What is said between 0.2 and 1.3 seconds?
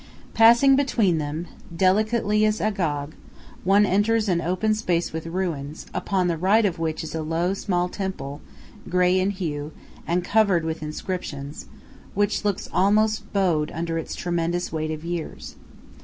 Passing between